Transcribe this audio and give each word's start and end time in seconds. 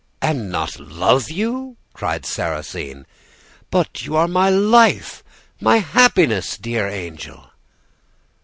"'And 0.19 0.49
not 0.51 0.79
love 0.79 1.29
you!' 1.29 1.77
cried 1.93 2.25
Sarrasine; 2.25 3.05
'but 3.69 4.03
you 4.03 4.15
are 4.15 4.27
my 4.27 4.49
life, 4.49 5.23
my 5.59 5.77
happiness, 5.77 6.57
dear 6.57 6.87
angel! 6.89 7.51